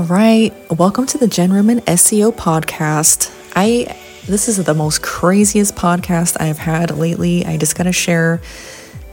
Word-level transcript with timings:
All 0.00 0.06
right, 0.06 0.54
welcome 0.70 1.04
to 1.08 1.18
the 1.18 1.28
Jen 1.28 1.50
Ruhman 1.50 1.80
SEO 1.80 2.32
podcast. 2.32 3.30
I 3.54 3.98
this 4.24 4.48
is 4.48 4.56
the 4.56 4.72
most 4.72 5.02
craziest 5.02 5.74
podcast 5.74 6.40
I've 6.40 6.56
had 6.56 6.96
lately. 6.96 7.44
I 7.44 7.58
just 7.58 7.76
got 7.76 7.84
to 7.84 7.92
share 7.92 8.40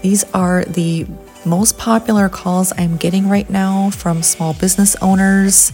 these 0.02 0.24
are 0.34 0.64
the 0.64 1.06
most 1.46 1.78
popular 1.78 2.30
calls 2.30 2.72
I'm 2.78 2.96
getting 2.96 3.28
right 3.28 3.50
now 3.50 3.90
from 3.90 4.24
small 4.24 4.54
business 4.54 4.96
owners 5.02 5.74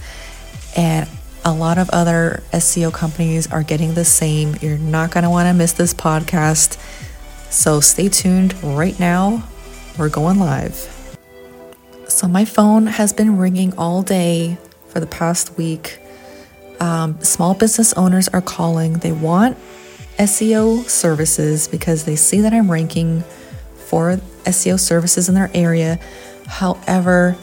and 0.75 1.07
a 1.45 1.53
lot 1.53 1.77
of 1.77 1.91
other 1.91 2.41
SEO 2.51 2.91
companies 2.91 3.45
are 3.51 3.61
getting 3.61 3.93
the 3.93 4.05
same. 4.05 4.55
You're 4.61 4.79
not 4.79 5.11
going 5.11 5.25
to 5.25 5.29
want 5.29 5.47
to 5.47 5.53
miss 5.53 5.73
this 5.73 5.93
podcast. 5.93 6.79
So 7.51 7.81
stay 7.81 8.09
tuned 8.09 8.55
right 8.63 8.99
now. 8.99 9.47
We're 9.95 10.09
going 10.09 10.39
live. 10.39 10.73
So 12.07 12.27
my 12.27 12.45
phone 12.45 12.87
has 12.87 13.13
been 13.13 13.37
ringing 13.37 13.77
all 13.77 14.01
day 14.01 14.57
for 14.93 14.99
the 14.99 15.07
past 15.07 15.57
week. 15.57 15.99
Um, 16.79 17.19
small 17.21 17.55
business 17.55 17.93
owners 17.93 18.27
are 18.29 18.41
calling. 18.41 18.93
They 18.93 19.11
want 19.11 19.57
SEO 20.17 20.87
services 20.87 21.67
because 21.67 22.05
they 22.05 22.15
see 22.15 22.41
that 22.41 22.53
I'm 22.53 22.69
ranking 22.69 23.23
for 23.87 24.17
SEO 24.45 24.79
services 24.79 25.27
in 25.27 25.35
their 25.35 25.49
area. 25.53 25.99
However, 26.45 27.35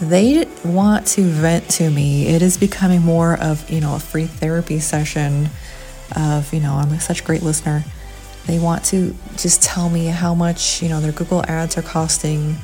they 0.00 0.46
want 0.64 1.06
to 1.08 1.22
vent 1.22 1.68
to 1.70 1.88
me. 1.90 2.26
It 2.26 2.42
is 2.42 2.58
becoming 2.58 3.00
more 3.00 3.38
of, 3.40 3.68
you 3.70 3.80
know, 3.80 3.94
a 3.94 4.00
free 4.00 4.26
therapy 4.26 4.78
session 4.80 5.48
of, 6.14 6.52
you 6.52 6.60
know, 6.60 6.74
I'm 6.74 6.98
such 6.98 7.22
a 7.22 7.24
great 7.24 7.42
listener. 7.42 7.84
They 8.46 8.58
want 8.58 8.84
to 8.86 9.14
just 9.36 9.62
tell 9.62 9.88
me 9.88 10.06
how 10.06 10.34
much, 10.34 10.82
you 10.82 10.88
know, 10.88 11.00
their 11.00 11.12
Google 11.12 11.44
ads 11.46 11.78
are 11.78 11.82
costing 11.82 12.56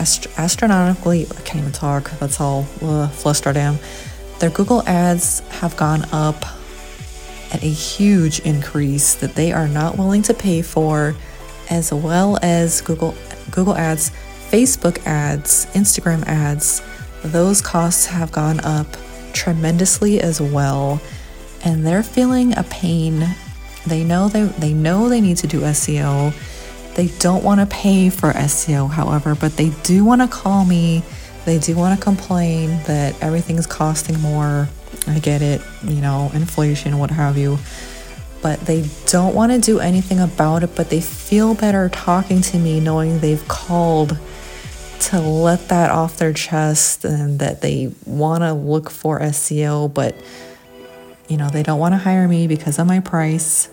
ast- 0.00 0.26
astronomically. 0.38 1.26
I 1.30 1.40
can't 1.42 1.60
even 1.60 1.72
talk. 1.72 2.10
That's 2.18 2.36
how 2.36 2.66
uh, 2.82 3.08
flustered 3.08 3.56
I 3.56 3.60
am. 3.60 3.78
Their 4.40 4.50
Google 4.50 4.82
ads 4.86 5.40
have 5.60 5.76
gone 5.76 6.04
up 6.12 6.44
at 7.52 7.62
a 7.62 7.68
huge 7.68 8.40
increase 8.40 9.14
that 9.16 9.34
they 9.34 9.52
are 9.52 9.68
not 9.68 9.98
willing 9.98 10.22
to 10.22 10.34
pay 10.34 10.62
for, 10.62 11.14
as 11.68 11.92
well 11.92 12.38
as 12.42 12.80
Google 12.80 13.14
Google 13.50 13.76
ads, 13.76 14.10
Facebook 14.50 15.04
ads, 15.06 15.66
Instagram 15.74 16.24
ads. 16.26 16.82
Those 17.22 17.60
costs 17.60 18.06
have 18.06 18.32
gone 18.32 18.60
up 18.60 18.86
tremendously 19.32 20.20
as 20.20 20.40
well, 20.40 21.00
and 21.64 21.86
they're 21.86 22.02
feeling 22.02 22.56
a 22.56 22.62
pain. 22.64 23.26
They 23.86 24.04
know 24.04 24.28
they 24.28 24.44
they 24.44 24.72
know 24.72 25.08
they 25.08 25.20
need 25.20 25.36
to 25.38 25.46
do 25.46 25.60
SEO 25.60 26.32
they 26.94 27.08
don't 27.18 27.44
want 27.44 27.60
to 27.60 27.66
pay 27.66 28.10
for 28.10 28.32
SEO, 28.32 28.90
however, 28.90 29.34
but 29.34 29.56
they 29.56 29.70
do 29.82 30.04
want 30.04 30.20
to 30.20 30.28
call 30.28 30.64
me. 30.64 31.02
They 31.44 31.58
do 31.58 31.76
want 31.76 31.98
to 31.98 32.02
complain 32.02 32.68
that 32.86 33.20
everything's 33.22 33.66
costing 33.66 34.20
more. 34.20 34.68
I 35.06 35.18
get 35.18 35.42
it, 35.42 35.62
you 35.82 36.00
know, 36.00 36.30
inflation, 36.34 36.98
what 36.98 37.10
have 37.10 37.38
you. 37.38 37.58
But 38.42 38.60
they 38.60 38.88
don't 39.06 39.34
want 39.34 39.52
to 39.52 39.58
do 39.58 39.80
anything 39.80 40.18
about 40.18 40.62
it, 40.62 40.74
but 40.74 40.90
they 40.90 41.00
feel 41.00 41.54
better 41.54 41.88
talking 41.88 42.40
to 42.42 42.58
me 42.58 42.80
knowing 42.80 43.20
they've 43.20 43.46
called 43.48 44.18
to 45.00 45.20
let 45.20 45.68
that 45.68 45.90
off 45.90 46.18
their 46.18 46.32
chest 46.32 47.04
and 47.04 47.38
that 47.38 47.62
they 47.62 47.92
want 48.04 48.42
to 48.42 48.52
look 48.52 48.90
for 48.90 49.20
SEO, 49.20 49.92
but 49.92 50.14
you 51.28 51.36
know, 51.36 51.48
they 51.48 51.62
don't 51.62 51.78
want 51.78 51.94
to 51.94 51.98
hire 51.98 52.26
me 52.26 52.46
because 52.46 52.78
of 52.78 52.86
my 52.86 53.00
price. 53.00 53.68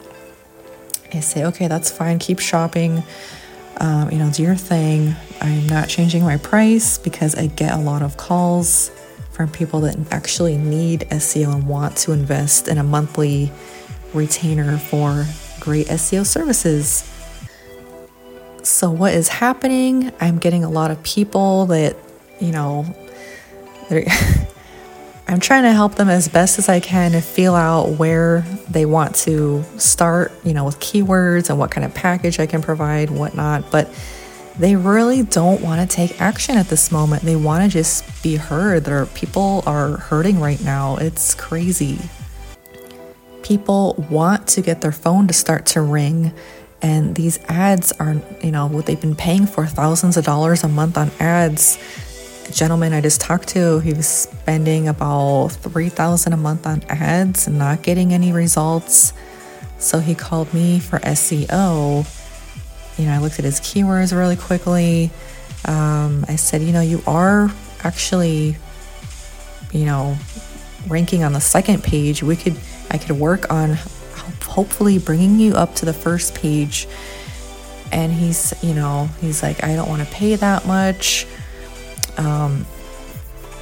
I 1.13 1.19
say, 1.21 1.45
okay, 1.45 1.67
that's 1.67 1.91
fine, 1.91 2.19
keep 2.19 2.39
shopping. 2.39 3.03
Um, 3.79 4.11
you 4.11 4.17
know, 4.17 4.31
do 4.31 4.43
your 4.43 4.55
thing. 4.55 5.15
I'm 5.39 5.67
not 5.67 5.87
changing 5.87 6.23
my 6.23 6.37
price 6.37 6.97
because 6.97 7.35
I 7.35 7.47
get 7.47 7.73
a 7.73 7.77
lot 7.77 8.01
of 8.01 8.17
calls 8.17 8.89
from 9.31 9.49
people 9.49 9.81
that 9.81 9.95
actually 10.11 10.57
need 10.57 11.01
SEO 11.11 11.53
and 11.53 11.67
want 11.67 11.95
to 11.97 12.11
invest 12.11 12.67
in 12.67 12.79
a 12.79 12.83
monthly 12.83 13.51
retainer 14.13 14.77
for 14.77 15.25
great 15.59 15.87
SEO 15.87 16.25
services. 16.25 17.03
So, 18.63 18.89
what 18.89 19.13
is 19.13 19.27
happening? 19.29 20.11
I'm 20.19 20.39
getting 20.39 20.63
a 20.63 20.69
lot 20.69 20.89
of 20.89 21.01
people 21.03 21.67
that, 21.67 21.95
you 22.41 22.51
know, 22.51 22.85
I'm 25.29 25.41
trying 25.41 25.63
to 25.63 25.73
help 25.73 25.95
them 25.95 26.07
as 26.07 26.29
best 26.29 26.57
as 26.57 26.69
I 26.69 26.79
can 26.79 27.11
to 27.11 27.19
feel 27.19 27.53
out 27.53 27.97
where 27.97 28.41
they 28.69 28.85
want 28.85 29.13
to 29.15 29.61
start, 29.77 30.31
you 30.45 30.53
know, 30.53 30.63
with 30.63 30.79
keywords 30.79 31.49
and 31.49 31.59
what 31.59 31.69
kind 31.69 31.83
of 31.83 31.93
package 31.93 32.39
I 32.39 32.45
can 32.45 32.61
provide, 32.61 33.09
whatnot. 33.09 33.69
But 33.69 33.93
they 34.57 34.77
really 34.77 35.23
don't 35.23 35.61
want 35.61 35.87
to 35.87 35.95
take 35.95 36.21
action 36.21 36.55
at 36.55 36.69
this 36.69 36.93
moment. 36.93 37.23
They 37.23 37.35
want 37.35 37.63
to 37.63 37.69
just 37.69 38.23
be 38.23 38.37
heard. 38.37 38.85
Their 38.85 39.05
people 39.05 39.63
are 39.65 39.97
hurting 39.97 40.39
right 40.39 40.63
now. 40.63 40.95
It's 40.95 41.35
crazy. 41.35 41.99
People 43.43 43.95
want 44.09 44.47
to 44.49 44.61
get 44.61 44.79
their 44.79 44.93
phone 44.93 45.27
to 45.27 45.33
start 45.33 45.65
to 45.67 45.81
ring. 45.81 46.33
And 46.81 47.15
these 47.15 47.37
ads 47.49 47.91
are, 47.93 48.15
you 48.41 48.51
know, 48.51 48.67
what 48.67 48.85
they've 48.85 48.99
been 48.99 49.15
paying 49.15 49.45
for 49.45 49.65
thousands 49.65 50.15
of 50.15 50.23
dollars 50.23 50.63
a 50.63 50.69
month 50.69 50.97
on 50.97 51.11
ads 51.19 51.77
gentleman 52.51 52.93
I 52.93 53.01
just 53.01 53.21
talked 53.21 53.49
to, 53.49 53.79
he 53.79 53.93
was 53.93 54.07
spending 54.07 54.87
about 54.87 55.49
3000 55.49 56.33
a 56.33 56.37
month 56.37 56.65
on 56.65 56.83
ads 56.89 57.47
and 57.47 57.57
not 57.57 57.83
getting 57.83 58.13
any 58.13 58.31
results. 58.31 59.13
So 59.79 59.99
he 59.99 60.15
called 60.15 60.53
me 60.53 60.79
for 60.79 60.99
SEO. 60.99 62.05
You 62.97 63.05
know, 63.05 63.13
I 63.13 63.17
looked 63.19 63.39
at 63.39 63.45
his 63.45 63.59
keywords 63.59 64.15
really 64.15 64.35
quickly. 64.35 65.11
Um, 65.65 66.25
I 66.27 66.35
said, 66.35 66.61
you 66.61 66.71
know, 66.71 66.81
you 66.81 67.01
are 67.05 67.51
actually, 67.83 68.57
you 69.71 69.85
know, 69.85 70.17
ranking 70.87 71.23
on 71.23 71.33
the 71.33 71.41
second 71.41 71.83
page. 71.83 72.23
We 72.23 72.35
could, 72.35 72.57
I 72.89 72.97
could 72.97 73.19
work 73.19 73.51
on 73.51 73.77
hopefully 74.43 74.97
bringing 74.97 75.39
you 75.39 75.53
up 75.53 75.75
to 75.75 75.85
the 75.85 75.93
first 75.93 76.33
page. 76.33 76.87
And 77.91 78.11
he's, 78.11 78.53
you 78.63 78.73
know, 78.73 79.09
he's 79.21 79.43
like, 79.43 79.63
I 79.63 79.75
don't 79.75 79.87
want 79.87 80.01
to 80.07 80.13
pay 80.13 80.35
that 80.35 80.65
much 80.65 81.27
um, 82.17 82.65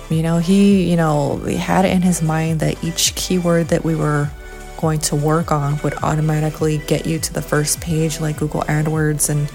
you 0.09 0.21
know, 0.21 0.37
he, 0.37 0.89
you 0.89 0.95
know, 0.95 1.37
had 1.37 1.85
it 1.85 1.91
in 1.91 2.01
his 2.01 2.21
mind 2.21 2.59
that 2.59 2.83
each 2.83 3.15
keyword 3.15 3.69
that 3.69 3.83
we 3.83 3.95
were 3.95 4.29
going 4.77 4.99
to 4.99 5.15
work 5.15 5.51
on 5.51 5.79
would 5.83 5.95
automatically 6.03 6.79
get 6.79 7.05
you 7.05 7.17
to 7.17 7.33
the 7.33 7.41
first 7.41 7.81
page, 7.81 8.19
like 8.19 8.37
Google 8.37 8.61
AdWords, 8.61 9.29
and 9.29 9.49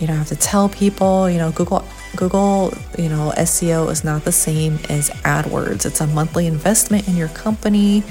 you 0.00 0.06
don't 0.06 0.16
have 0.16 0.28
to 0.28 0.36
tell 0.36 0.68
people. 0.68 1.30
You 1.30 1.38
know, 1.38 1.52
Google, 1.52 1.84
Google, 2.16 2.72
you 2.98 3.08
know, 3.08 3.32
SEO 3.36 3.90
is 3.90 4.02
not 4.02 4.24
the 4.24 4.32
same 4.32 4.78
as 4.88 5.10
AdWords. 5.10 5.86
It's 5.86 6.00
a 6.00 6.06
monthly 6.08 6.46
investment 6.46 7.06
in 7.06 7.16
your 7.16 7.28
company. 7.28 8.02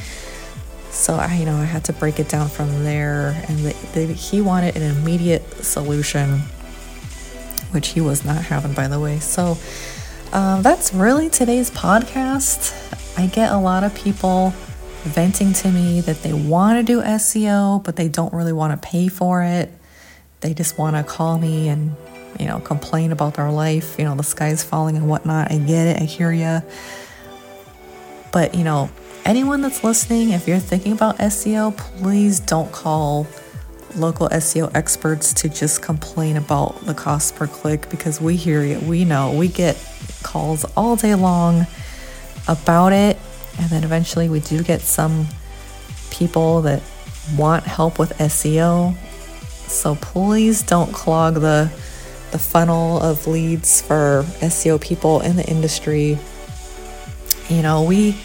So 0.89 1.15
I, 1.15 1.35
you 1.35 1.45
know, 1.45 1.55
I 1.55 1.65
had 1.65 1.83
to 1.85 1.93
break 1.93 2.19
it 2.19 2.29
down 2.29 2.47
from 2.47 2.83
there, 2.83 3.43
and 3.47 3.59
the, 3.59 3.75
the, 3.93 4.05
he 4.13 4.41
wanted 4.41 4.77
an 4.77 4.83
immediate 4.83 5.43
solution, 5.63 6.39
which 7.71 7.89
he 7.89 8.01
was 8.01 8.23
not 8.23 8.41
having, 8.41 8.73
by 8.73 8.87
the 8.87 8.99
way. 8.99 9.19
So 9.19 9.57
um, 10.33 10.61
that's 10.61 10.93
really 10.93 11.29
today's 11.29 11.71
podcast. 11.71 12.73
I 13.17 13.27
get 13.27 13.51
a 13.51 13.57
lot 13.57 13.83
of 13.83 13.95
people 13.95 14.51
venting 15.03 15.53
to 15.53 15.71
me 15.71 16.01
that 16.01 16.21
they 16.21 16.33
want 16.33 16.79
to 16.79 16.83
do 16.83 17.01
SEO, 17.01 17.83
but 17.83 17.95
they 17.95 18.07
don't 18.07 18.33
really 18.33 18.53
want 18.53 18.79
to 18.79 18.87
pay 18.87 19.07
for 19.07 19.41
it. 19.41 19.71
They 20.41 20.53
just 20.53 20.77
want 20.77 20.95
to 20.95 21.03
call 21.03 21.37
me 21.37 21.69
and, 21.69 21.95
you 22.39 22.45
know, 22.45 22.59
complain 22.59 23.11
about 23.11 23.35
their 23.35 23.51
life. 23.51 23.97
You 23.97 24.05
know, 24.05 24.15
the 24.15 24.23
sky's 24.23 24.63
falling 24.63 24.97
and 24.97 25.09
whatnot. 25.09 25.51
I 25.51 25.57
get 25.57 25.87
it. 25.87 26.01
I 26.01 26.05
hear 26.05 26.31
you. 26.31 26.61
But, 28.31 28.53
you 28.53 28.63
know, 28.63 28.89
anyone 29.25 29.61
that's 29.61 29.83
listening, 29.83 30.31
if 30.31 30.47
you're 30.47 30.59
thinking 30.59 30.91
about 30.91 31.17
SEO, 31.17 31.75
please 31.75 32.39
don't 32.39 32.71
call 32.71 33.25
local 33.97 34.29
SEO 34.29 34.71
experts 34.75 35.33
to 35.33 35.49
just 35.49 35.81
complain 35.81 36.37
about 36.37 36.85
the 36.85 36.93
cost 36.93 37.35
per 37.35 37.47
click 37.47 37.89
because 37.89 38.21
we 38.21 38.35
hear 38.35 38.61
it, 38.61 38.81
we 38.83 39.05
know, 39.05 39.33
we 39.33 39.47
get 39.47 39.77
calls 40.23 40.65
all 40.75 40.95
day 40.95 41.15
long 41.15 41.67
about 42.47 42.93
it. 42.93 43.17
And 43.59 43.69
then 43.69 43.83
eventually 43.83 44.29
we 44.29 44.39
do 44.39 44.63
get 44.63 44.81
some 44.81 45.27
people 46.11 46.61
that 46.61 46.81
want 47.35 47.63
help 47.65 47.99
with 47.99 48.11
SEO. 48.17 48.95
So 49.67 49.95
please 49.95 50.63
don't 50.63 50.93
clog 50.93 51.35
the 51.35 51.71
the 52.31 52.39
funnel 52.39 53.01
of 53.01 53.25
leads 53.25 53.81
for 53.81 54.25
SEO 54.41 54.81
people 54.81 55.21
in 55.21 55.37
the 55.37 55.45
industry. 55.45 56.17
You 57.49 57.61
know, 57.61 57.83
we 57.83 58.17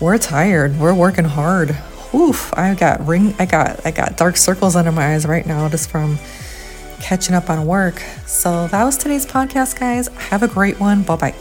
we're 0.00 0.18
tired. 0.18 0.78
We're 0.78 0.94
working 0.94 1.24
hard 1.24 1.76
oof, 2.16 2.52
I 2.56 2.74
got 2.74 3.06
ring 3.06 3.34
I 3.38 3.46
got 3.46 3.84
I 3.84 3.90
got 3.90 4.16
dark 4.16 4.36
circles 4.36 4.76
under 4.76 4.92
my 4.92 5.14
eyes 5.14 5.26
right 5.26 5.46
now 5.46 5.68
just 5.68 5.90
from 5.90 6.18
catching 7.00 7.34
up 7.34 7.50
on 7.50 7.66
work. 7.66 8.02
So 8.26 8.68
that 8.68 8.84
was 8.84 8.96
today's 8.96 9.26
podcast, 9.26 9.78
guys. 9.78 10.08
Have 10.08 10.42
a 10.42 10.48
great 10.48 10.80
one. 10.80 11.02
Bye 11.02 11.16
bye. 11.16 11.34